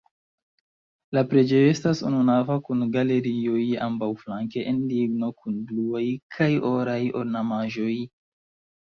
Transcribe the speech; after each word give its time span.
La 1.17 1.21
preĝejo 1.33 1.65
estas 1.73 1.99
ununava 2.07 2.55
kun 2.67 2.81
galerioj 2.95 3.65
ambaŭflanke 3.89 4.63
el 4.71 4.79
ligno 4.95 5.29
kun 5.43 5.61
bluaj 5.73 6.03
kaj 6.39 6.49
oraj 6.71 6.97
ornamaĵoj. 7.21 7.93